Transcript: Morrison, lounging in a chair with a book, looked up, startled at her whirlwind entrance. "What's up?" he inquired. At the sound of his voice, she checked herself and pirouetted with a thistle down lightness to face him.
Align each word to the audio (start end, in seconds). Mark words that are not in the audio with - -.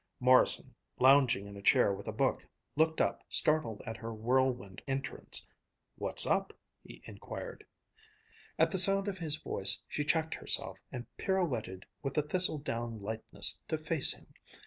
Morrison, 0.19 0.73
lounging 0.97 1.45
in 1.45 1.55
a 1.55 1.61
chair 1.61 1.93
with 1.93 2.07
a 2.07 2.11
book, 2.11 2.47
looked 2.75 2.99
up, 2.99 3.23
startled 3.29 3.83
at 3.85 3.97
her 3.97 4.11
whirlwind 4.11 4.81
entrance. 4.87 5.45
"What's 5.95 6.25
up?" 6.25 6.53
he 6.83 7.03
inquired. 7.05 7.67
At 8.57 8.71
the 8.71 8.79
sound 8.79 9.07
of 9.07 9.19
his 9.19 9.35
voice, 9.37 9.83
she 9.87 10.03
checked 10.03 10.33
herself 10.33 10.79
and 10.91 11.05
pirouetted 11.17 11.85
with 12.01 12.17
a 12.17 12.23
thistle 12.23 12.57
down 12.57 12.99
lightness 13.03 13.61
to 13.67 13.77
face 13.77 14.11
him. 14.11 14.33